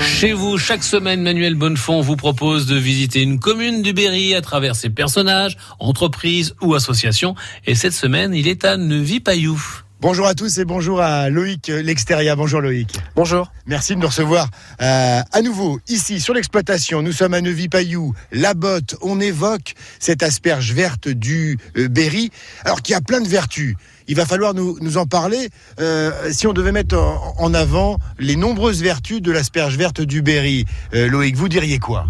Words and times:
Chez 0.00 0.32
vous. 0.32 0.58
Chaque 0.58 0.82
semaine, 0.82 1.22
Manuel 1.22 1.54
Bonnefond 1.54 2.00
vous 2.00 2.16
propose 2.16 2.66
de 2.66 2.74
visiter 2.74 3.22
une 3.22 3.38
commune 3.38 3.82
du 3.82 3.92
Berry 3.92 4.34
à 4.34 4.40
travers 4.40 4.74
ses 4.74 4.90
personnages, 4.90 5.56
entreprises 5.78 6.56
ou 6.60 6.74
associations. 6.74 7.36
Et 7.66 7.76
cette 7.76 7.92
semaine, 7.92 8.34
il 8.34 8.48
est 8.48 8.64
à 8.64 8.76
Neuvy-Payou. 8.76 9.83
Bonjour 10.04 10.26
à 10.26 10.34
tous 10.34 10.58
et 10.58 10.66
bonjour 10.66 11.00
à 11.00 11.30
Loïc 11.30 11.68
L'Extérieur. 11.68 12.36
Bonjour 12.36 12.60
Loïc. 12.60 13.00
Bonjour. 13.16 13.50
Merci 13.64 13.94
de 13.94 14.00
nous 14.00 14.06
recevoir 14.08 14.50
euh, 14.82 15.22
à 15.32 15.40
nouveau 15.40 15.80
ici 15.88 16.20
sur 16.20 16.34
l'exploitation. 16.34 17.00
Nous 17.00 17.12
sommes 17.12 17.32
à 17.32 17.40
Neuvy-Payou, 17.40 18.12
la 18.30 18.52
botte. 18.52 18.96
On 19.00 19.18
évoque 19.18 19.72
cette 19.98 20.22
asperge 20.22 20.74
verte 20.74 21.08
du 21.08 21.58
euh, 21.78 21.88
Berry, 21.88 22.30
alors 22.66 22.82
qui 22.82 22.92
a 22.92 23.00
plein 23.00 23.22
de 23.22 23.28
vertus. 23.28 23.76
Il 24.06 24.14
va 24.14 24.26
falloir 24.26 24.52
nous, 24.52 24.76
nous 24.82 24.98
en 24.98 25.06
parler. 25.06 25.48
Euh, 25.80 26.30
si 26.32 26.46
on 26.46 26.52
devait 26.52 26.72
mettre 26.72 26.98
en, 26.98 27.36
en, 27.38 27.54
avant 27.54 27.96
les 28.18 28.36
nombreuses 28.36 28.82
vertus 28.82 29.22
de 29.22 29.32
l'asperge 29.32 29.78
verte 29.78 30.02
du 30.02 30.20
Berry, 30.20 30.66
euh, 30.92 31.08
Loïc, 31.08 31.34
vous 31.34 31.48
diriez 31.48 31.78
quoi? 31.78 32.04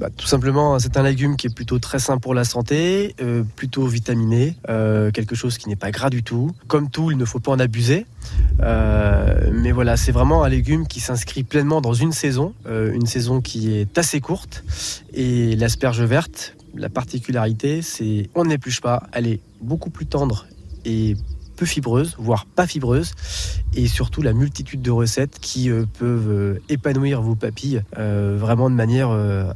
Bah, 0.00 0.08
tout 0.16 0.26
simplement, 0.26 0.78
c'est 0.78 0.96
un 0.96 1.02
légume 1.02 1.36
qui 1.36 1.46
est 1.46 1.54
plutôt 1.54 1.78
très 1.78 1.98
sain 1.98 2.16
pour 2.16 2.32
la 2.32 2.44
santé, 2.44 3.14
euh, 3.20 3.42
plutôt 3.54 3.86
vitaminé, 3.86 4.56
euh, 4.70 5.10
quelque 5.10 5.34
chose 5.34 5.58
qui 5.58 5.68
n'est 5.68 5.76
pas 5.76 5.90
gras 5.90 6.08
du 6.08 6.22
tout. 6.22 6.52
Comme 6.68 6.88
tout, 6.88 7.10
il 7.10 7.18
ne 7.18 7.24
faut 7.26 7.38
pas 7.38 7.52
en 7.52 7.58
abuser. 7.58 8.06
Euh, 8.62 9.50
mais 9.52 9.72
voilà, 9.72 9.98
c'est 9.98 10.10
vraiment 10.10 10.42
un 10.42 10.48
légume 10.48 10.86
qui 10.86 11.00
s'inscrit 11.00 11.42
pleinement 11.42 11.82
dans 11.82 11.92
une 11.92 12.12
saison, 12.12 12.54
une 12.66 13.04
saison 13.04 13.42
qui 13.42 13.74
est 13.74 13.98
assez 13.98 14.22
courte. 14.22 14.64
Et 15.12 15.54
l'asperge 15.56 16.00
verte, 16.00 16.56
la 16.74 16.88
particularité, 16.88 17.82
c'est 17.82 18.30
on 18.34 18.46
n'épluche 18.46 18.80
pas, 18.80 19.02
elle 19.12 19.26
est 19.26 19.40
beaucoup 19.60 19.90
plus 19.90 20.06
tendre 20.06 20.46
et 20.86 21.14
peu 21.60 21.66
fibreuse, 21.66 22.14
voire 22.18 22.46
pas 22.46 22.66
fibreuse, 22.66 23.12
et 23.76 23.86
surtout 23.86 24.22
la 24.22 24.32
multitude 24.32 24.80
de 24.80 24.90
recettes 24.90 25.38
qui 25.42 25.68
euh, 25.68 25.84
peuvent 25.98 26.30
euh, 26.30 26.62
épanouir 26.70 27.20
vos 27.20 27.34
papilles 27.34 27.82
euh, 27.98 28.34
vraiment 28.40 28.70
de 28.70 28.74
manière 28.74 29.10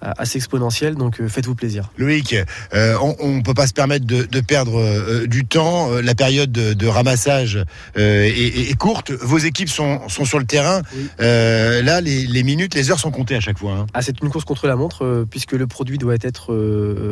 assez 0.00 0.38
exponentielle. 0.38 0.94
Donc 0.94 1.20
faites-vous 1.26 1.56
plaisir. 1.56 1.90
Loïc, 1.96 2.36
on 2.72 3.28
ne 3.28 3.42
peut 3.42 3.54
pas 3.54 3.66
se 3.66 3.72
permettre 3.72 4.06
de, 4.06 4.22
de 4.22 4.40
perdre 4.40 5.26
du 5.26 5.44
temps. 5.44 5.90
La 6.00 6.14
période 6.14 6.52
de, 6.52 6.72
de 6.72 6.86
ramassage 6.86 7.58
est, 7.96 8.02
est, 8.02 8.70
est, 8.70 8.76
courte. 8.76 9.10
Vos 9.10 9.38
équipes 9.38 9.68
sont, 9.68 10.08
sont 10.08 10.24
sur 10.24 10.38
le 10.38 10.44
terrain. 10.44 10.82
Oui. 10.94 11.08
là, 11.18 12.00
les, 12.00 12.26
les, 12.26 12.42
minutes, 12.44 12.74
les 12.74 12.92
heures 12.92 13.00
sont 13.00 13.10
comptées 13.10 13.34
à 13.34 13.40
chaque 13.40 13.58
fois. 13.58 13.72
Hein. 13.72 13.86
Ah, 13.94 14.02
c'est 14.02 14.20
une 14.20 14.30
course 14.30 14.44
contre 14.44 14.68
la 14.68 14.76
montre 14.76 15.26
puisque 15.28 15.52
le 15.52 15.66
produit 15.66 15.98
doit 15.98 16.16
être 16.20 16.54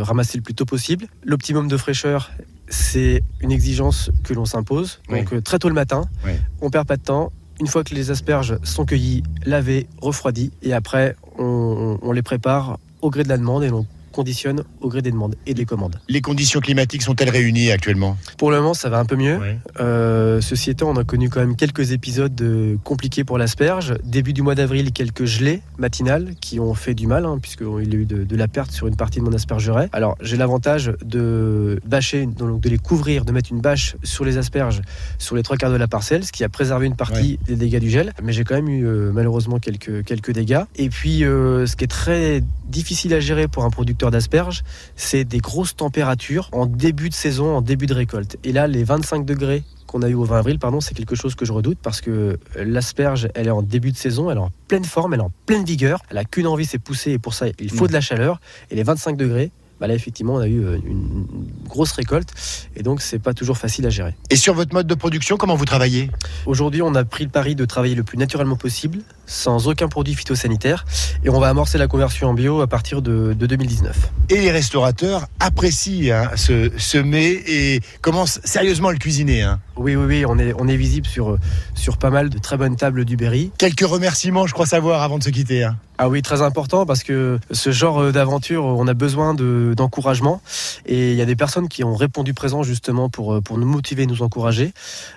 ramassé 0.00 0.38
le 0.38 0.42
plus 0.42 0.54
tôt 0.54 0.64
possible. 0.64 1.06
L'optimum 1.24 1.68
de 1.68 1.76
fraîcheur 1.76 2.30
c'est 2.70 3.22
une 3.40 3.52
exigence 3.52 4.10
que 4.24 4.32
l'on 4.32 4.46
s'impose. 4.46 5.00
Donc 5.10 5.28
oui. 5.32 5.42
très 5.42 5.58
tôt 5.58 5.68
le 5.68 5.74
matin, 5.74 6.08
oui. 6.24 6.32
on 6.62 6.70
perd 6.70 6.86
pas 6.86 6.96
de 6.96 7.02
temps. 7.02 7.32
Une 7.60 7.66
fois 7.66 7.84
que 7.84 7.94
les 7.94 8.10
asperges 8.10 8.56
sont 8.62 8.86
cueillies, 8.86 9.22
lavées, 9.44 9.86
refroidies, 10.00 10.50
et 10.62 10.72
après 10.72 11.14
on, 11.38 11.98
on 12.00 12.12
les 12.12 12.22
prépare 12.22 12.78
au 13.02 13.10
gré 13.10 13.22
de 13.22 13.28
la 13.28 13.36
demande 13.36 13.64
et 13.64 13.68
l'on 13.68 13.86
conditionne 14.12 14.64
au 14.80 14.88
gré 14.88 15.02
des 15.02 15.10
demandes 15.10 15.36
et 15.46 15.54
des 15.54 15.64
commandes. 15.64 16.00
Les 16.08 16.20
conditions 16.20 16.60
climatiques 16.60 17.02
sont-elles 17.02 17.30
réunies 17.30 17.70
actuellement? 17.70 18.16
Pour 18.38 18.50
le 18.50 18.58
moment, 18.58 18.74
ça 18.74 18.88
va 18.88 18.98
un 18.98 19.04
peu 19.04 19.16
mieux. 19.16 19.38
Euh, 19.78 20.40
ceci 20.40 20.70
étant, 20.70 20.90
on 20.90 20.96
a 20.96 21.04
connu 21.04 21.28
quand 21.28 21.40
même 21.40 21.56
quelques 21.56 21.92
épisodes 21.92 22.34
de 22.34 22.78
compliqués 22.84 23.24
pour 23.24 23.38
l'asperge. 23.38 23.94
Début 24.04 24.32
du 24.32 24.42
mois 24.42 24.54
d'avril, 24.54 24.92
quelques 24.92 25.24
gelées 25.24 25.62
matinales 25.78 26.34
qui 26.40 26.60
ont 26.60 26.74
fait 26.74 26.94
du 26.94 27.06
mal, 27.06 27.24
hein, 27.24 27.38
puisqu'il 27.40 27.66
y 27.66 27.96
a 27.96 27.98
eu 27.98 28.06
de, 28.06 28.24
de, 28.24 28.36
la 28.36 28.48
perte 28.48 28.72
sur 28.72 28.86
une 28.86 28.96
partie 28.96 29.20
de 29.20 29.24
mon 29.24 29.32
aspergeraie. 29.32 29.88
Alors, 29.92 30.16
j'ai 30.20 30.36
l'avantage 30.36 30.92
de 31.04 31.80
bâcher, 31.86 32.26
donc 32.26 32.60
de 32.60 32.68
les 32.68 32.78
couvrir, 32.78 33.24
de 33.24 33.32
mettre 33.32 33.50
une 33.52 33.60
bâche 33.60 33.96
sur 34.02 34.24
les 34.24 34.38
asperges 34.38 34.82
sur 35.18 35.36
les 35.36 35.42
trois 35.42 35.56
quarts 35.56 35.70
de 35.70 35.76
la 35.76 35.88
parcelle, 35.88 36.24
ce 36.24 36.32
qui 36.32 36.44
a 36.44 36.48
préservé 36.48 36.86
une 36.86 36.96
partie 36.96 37.38
des 37.46 37.56
dégâts 37.56 37.80
du 37.80 37.90
gel. 37.90 38.12
Mais 38.22 38.32
j'ai 38.32 38.44
quand 38.44 38.54
même 38.54 38.68
eu 38.68 38.86
euh, 38.86 39.12
malheureusement 39.12 39.58
quelques, 39.58 40.04
quelques 40.04 40.32
dégâts. 40.32 40.62
Et 40.76 40.88
puis, 40.88 41.24
euh, 41.24 41.66
ce 41.66 41.76
qui 41.76 41.84
est 41.84 41.88
très 41.88 42.42
difficile 42.68 43.14
à 43.14 43.20
gérer 43.20 43.48
pour 43.48 43.64
un 43.64 43.70
producteur 43.70 43.99
d'asperges, 44.08 44.62
c'est 44.96 45.24
des 45.24 45.38
grosses 45.38 45.76
températures 45.76 46.48
en 46.52 46.64
début 46.64 47.10
de 47.10 47.14
saison, 47.14 47.56
en 47.56 47.60
début 47.60 47.86
de 47.86 47.92
récolte. 47.92 48.38
Et 48.44 48.52
là, 48.52 48.66
les 48.66 48.84
25 48.84 49.26
degrés 49.26 49.64
qu'on 49.86 50.02
a 50.02 50.08
eu 50.08 50.14
au 50.14 50.24
20 50.24 50.38
avril, 50.38 50.58
pardon, 50.58 50.80
c'est 50.80 50.94
quelque 50.94 51.16
chose 51.16 51.34
que 51.34 51.44
je 51.44 51.52
redoute 51.52 51.78
parce 51.82 52.00
que 52.00 52.38
l'asperge, 52.56 53.28
elle 53.34 53.48
est 53.48 53.50
en 53.50 53.62
début 53.62 53.92
de 53.92 53.96
saison, 53.96 54.30
elle 54.30 54.38
est 54.38 54.40
en 54.40 54.52
pleine 54.68 54.84
forme, 54.84 55.12
elle 55.12 55.20
est 55.20 55.24
en 55.24 55.32
pleine 55.44 55.64
vigueur, 55.64 56.00
elle 56.10 56.18
a 56.18 56.24
qu'une 56.24 56.46
envie, 56.46 56.64
c'est 56.64 56.78
pousser 56.78 57.10
et 57.10 57.18
pour 57.18 57.34
ça, 57.34 57.46
il 57.58 57.70
faut 57.70 57.88
de 57.88 57.92
la 57.92 58.00
chaleur. 58.00 58.40
Et 58.70 58.76
les 58.76 58.84
25 58.84 59.16
degrés, 59.16 59.50
bah 59.80 59.86
là 59.86 59.94
effectivement 59.94 60.34
on 60.34 60.38
a 60.38 60.46
eu 60.46 60.60
une 60.84 61.26
grosse 61.66 61.92
récolte 61.92 62.28
et 62.76 62.82
donc 62.82 63.00
c'est 63.00 63.18
pas 63.18 63.34
toujours 63.34 63.58
facile 63.58 63.86
à 63.86 63.90
gérer. 63.90 64.14
Et 64.28 64.36
sur 64.36 64.54
votre 64.54 64.74
mode 64.74 64.86
de 64.86 64.94
production, 64.94 65.36
comment 65.36 65.56
vous 65.56 65.64
travaillez? 65.64 66.10
Aujourd'hui 66.46 66.82
on 66.82 66.94
a 66.94 67.04
pris 67.04 67.24
le 67.24 67.30
pari 67.30 67.54
de 67.54 67.64
travailler 67.64 67.94
le 67.94 68.02
plus 68.02 68.18
naturellement 68.18 68.56
possible, 68.56 69.00
sans 69.26 69.68
aucun 69.68 69.88
produit 69.88 70.14
phytosanitaire 70.14 70.84
et 71.24 71.30
on 71.30 71.40
va 71.40 71.48
amorcer 71.48 71.78
la 71.78 71.86
conversion 71.86 72.28
en 72.28 72.34
bio 72.34 72.60
à 72.60 72.66
partir 72.66 73.02
de, 73.02 73.34
de 73.38 73.46
2019. 73.46 74.10
Et 74.28 74.40
les 74.40 74.50
restaurateurs 74.50 75.26
apprécient 75.38 76.14
hein, 76.14 76.30
ce, 76.36 76.70
ce 76.76 76.98
mets 76.98 77.42
et 77.46 77.80
commencent 78.02 78.40
sérieusement 78.44 78.88
à 78.88 78.92
le 78.92 78.98
cuisiner. 78.98 79.42
Hein. 79.42 79.60
Oui, 79.80 79.96
oui, 79.96 80.04
oui, 80.04 80.24
on 80.28 80.38
est, 80.38 80.52
on 80.58 80.68
est 80.68 80.76
visible 80.76 81.06
sur, 81.06 81.38
sur 81.74 81.96
pas 81.96 82.10
mal 82.10 82.28
de 82.28 82.36
très 82.36 82.58
bonnes 82.58 82.76
tables 82.76 83.06
du 83.06 83.16
Berry. 83.16 83.50
Quelques 83.56 83.80
remerciements, 83.80 84.46
je 84.46 84.52
crois 84.52 84.66
savoir, 84.66 85.02
avant 85.02 85.16
de 85.16 85.22
se 85.22 85.30
quitter. 85.30 85.64
Hein. 85.64 85.78
Ah 85.96 86.10
oui, 86.10 86.20
très 86.20 86.42
important 86.42 86.84
parce 86.84 87.02
que 87.02 87.38
ce 87.50 87.70
genre 87.72 88.12
d'aventure, 88.12 88.62
on 88.62 88.86
a 88.86 88.92
besoin 88.92 89.32
d'encouragement. 89.32 90.42
De, 90.84 90.92
et 90.92 91.12
il 91.12 91.16
y 91.16 91.22
a 91.22 91.24
des 91.24 91.34
personnes 91.34 91.68
qui 91.68 91.82
ont 91.82 91.94
répondu 91.94 92.34
présent 92.34 92.62
justement 92.62 93.08
pour, 93.08 93.42
pour 93.42 93.56
nous 93.56 93.66
motiver, 93.66 94.04
nous 94.04 94.20
encourager. 94.20 94.74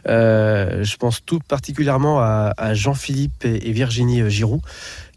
Euh, 0.08 0.82
je 0.86 0.96
pense 0.96 1.26
tout 1.26 1.40
particulièrement 1.46 2.22
à, 2.22 2.54
à 2.56 2.74
Jean-Philippe 2.74 3.44
et, 3.44 3.68
et, 3.68 3.72
Virginie 3.74 4.30
Giroux 4.30 4.62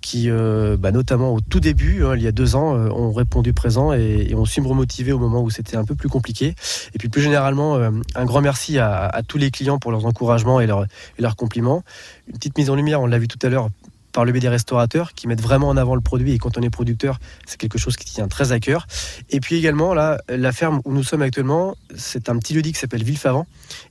qui, 0.07 0.31
euh, 0.31 0.77
bah, 0.77 0.93
notamment 0.93 1.35
au 1.35 1.41
tout 1.41 1.59
début, 1.59 2.05
hein, 2.05 2.15
il 2.15 2.23
y 2.23 2.29
a 2.29 2.33
deux 2.33 2.55
ans, 2.55 2.77
euh, 2.77 2.89
ont 2.91 3.13
répondu 3.13 3.53
présent 3.53 3.93
et, 3.93 4.33
ont 4.37 4.45
su 4.45 4.61
me 4.61 4.69
remotiver 4.69 5.11
au 5.11 5.19
moment 5.19 5.43
où 5.43 5.51
c'était 5.51 5.77
un 5.77 5.85
peu 5.85 5.97
plus 5.97 6.09
compliqué. 6.09 6.55
Et 6.95 6.99
puis 6.99 7.09
plus 7.09 7.23
généralement, 7.23 7.75
euh, 7.75 7.91
un 8.15 8.25
grand 8.25 8.41
merci 8.41 8.79
à, 8.79 9.21
tous 9.27 9.37
les 9.37 9.51
clients 9.51 9.81
pour 9.81 9.91
leurs 9.91 10.07
encouragements 10.07 10.61
et 10.61 10.69
leurs 10.69 11.37
compliments. 11.37 11.83
Une 12.29 12.35
petite 12.35 12.57
mise 12.57 12.71
en 12.71 12.77
lumière, 12.77 13.01
on 13.01 13.07
l'a 13.07 13.19
vu 13.19 13.27
tout 13.27 13.39
à 13.45 13.49
l'heure, 13.49 13.69
par 14.17 14.25
le 14.25 14.33
biais 14.33 14.41
des 14.41 14.49
restaurateurs 14.49 15.13
qui 15.13 15.29
mettent 15.29 15.43
vraiment 15.43 15.69
en 15.69 15.77
avant 15.77 15.95
le 15.95 16.01
produit 16.01 16.33
et 16.33 16.39
quand 16.39 16.57
on 16.57 16.63
est 16.63 16.71
producteur, 16.71 17.19
c'est 17.45 17.61
quelque 17.61 17.77
chose 17.77 17.99
qui 17.99 18.07
tient 18.07 18.29
très 18.29 18.51
à 18.51 18.61
cœur. 18.61 18.87
Et 19.29 19.41
puis 19.41 19.57
également, 19.57 19.93
là, 19.93 20.17
la 20.31 20.53
ferme 20.53 20.81
où 20.87 20.95
nous 20.95 21.03
sommes 21.03 21.21
actuellement, 21.21 21.77
c'est 21.95 22.31
un 22.31 22.39
petit 22.39 22.55
lieu 22.55 22.63
dit 22.63 22.73
qui 22.73 22.79
s'appelle 22.79 23.05
Villefavant 23.05 23.47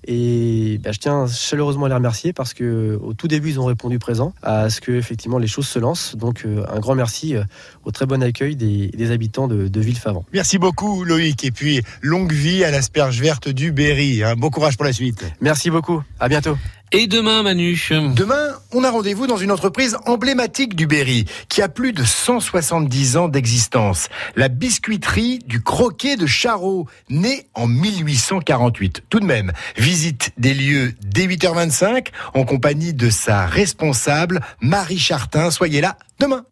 et 0.07 0.79
bah, 0.83 0.91
je 0.91 0.97
tiens 0.97 1.27
chaleureusement 1.27 1.85
à 1.85 1.89
les 1.89 1.93
remercier 1.93 2.33
parce 2.33 2.55
que 2.55 2.99
au 3.03 3.13
tout 3.13 3.27
début, 3.27 3.49
ils 3.49 3.59
ont 3.59 3.65
répondu 3.65 3.99
présent 3.99 4.33
à 4.41 4.71
ce 4.71 4.81
que 4.81 4.93
effectivement 4.93 5.37
les 5.37 5.45
choses 5.45 5.67
se 5.67 5.77
lancent. 5.77 6.15
Donc 6.15 6.41
euh, 6.43 6.65
un 6.73 6.79
grand 6.79 6.95
merci 6.95 7.35
euh, 7.35 7.43
au 7.83 7.91
très 7.91 8.07
bon 8.07 8.23
accueil 8.23 8.55
des, 8.55 8.87
des 8.87 9.11
habitants 9.11 9.47
de, 9.47 9.67
de, 9.67 9.79
Villefavant. 9.79 10.25
Merci 10.33 10.57
beaucoup 10.57 11.03
Loïc 11.03 11.43
et 11.43 11.51
puis 11.51 11.83
longue 12.01 12.33
vie 12.33 12.63
à 12.63 12.71
l'asperge 12.71 13.21
verte 13.21 13.47
du 13.47 13.71
Berry. 13.71 14.23
Hein. 14.23 14.33
Bon 14.35 14.49
courage 14.49 14.75
pour 14.75 14.85
la 14.85 14.93
suite. 14.93 15.23
Merci 15.39 15.69
beaucoup. 15.69 16.01
À 16.19 16.29
bientôt. 16.29 16.57
Et 16.91 17.07
demain, 17.07 17.43
Manu 17.43 17.77
Demain, 18.15 18.53
on 18.71 18.83
a 18.83 18.89
rendez-vous 18.89 19.27
dans 19.27 19.37
une 19.37 19.51
entreprise 19.51 19.97
emblématique 20.05 20.75
du 20.75 20.87
Berry, 20.87 21.25
qui 21.49 21.61
a 21.61 21.67
plus 21.67 21.93
de 21.93 22.03
170 22.03 23.17
ans 23.17 23.27
d'existence. 23.27 24.07
La 24.35 24.47
biscuiterie 24.47 25.39
du 25.39 25.61
Croquet 25.61 26.15
de 26.15 26.25
Charot, 26.25 26.87
née 27.09 27.47
en 27.53 27.67
1848. 27.67 29.03
Tout 29.09 29.19
de 29.19 29.25
même, 29.25 29.51
visite 29.77 30.31
des 30.37 30.53
lieux 30.53 30.93
dès 31.03 31.25
8h25, 31.25 32.07
en 32.33 32.45
compagnie 32.45 32.93
de 32.93 33.09
sa 33.09 33.45
responsable, 33.45 34.41
Marie 34.61 34.99
Chartin. 34.99 35.51
Soyez 35.51 35.81
là 35.81 35.97
demain. 36.19 36.45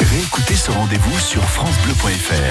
Réécoutez 0.00 0.54
ce 0.54 0.70
rendez-vous 0.70 1.18
sur 1.20 1.42
FranceBleu.fr. 1.42 2.42